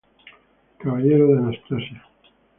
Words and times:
Caballero 0.79 1.25
de 1.27 1.37
Anastasia. 1.43 2.01